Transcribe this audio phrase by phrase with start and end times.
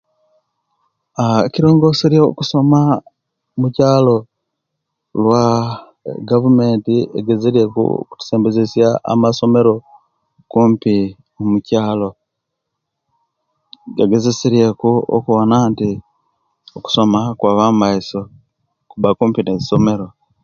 [1.19, 2.79] Aaah ekirongosere okusoma
[3.61, 4.17] mukyaalo
[5.21, 9.73] lwa'gavumenti egezeryeeku okutusembezya amasomero
[10.51, 10.95] kumpi
[11.51, 12.09] mukyaalo,
[13.97, 15.89] gagezeseryeku okuwona nti
[16.77, 18.21] okusoma kwaba maiso,
[18.89, 20.07] kuba kumpi neisomero.